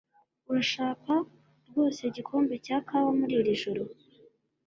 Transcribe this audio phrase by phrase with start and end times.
[0.49, 1.11] Urashaka
[1.67, 3.83] rwose igikombe cya kawa muri iri joro?